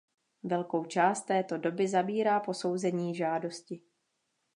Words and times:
Velkou 0.43 0.85
část 0.85 1.23
této 1.25 1.57
doby 1.57 1.87
zabírá 1.87 2.39
posouzení 2.39 3.15
žádosti. 3.15 3.81